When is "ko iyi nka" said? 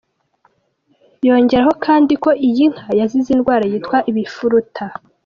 2.23-2.87